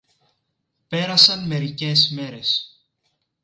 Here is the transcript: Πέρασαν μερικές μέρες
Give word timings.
Πέρασαν 0.87 1.47
μερικές 1.47 2.11
μέρες 2.11 2.77